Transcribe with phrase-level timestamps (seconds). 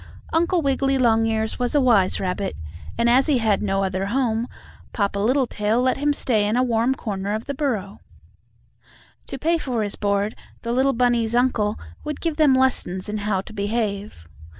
[0.33, 2.55] Uncle Wiggily Longears was a wise rabbit,
[2.97, 4.47] and as he had no other home,
[4.93, 7.99] Papa Littletail let him stay in a warm corner of the burrow.
[9.27, 10.33] To pay for his board
[10.63, 14.27] the little bunnies' uncle would give them lessons in how to behave.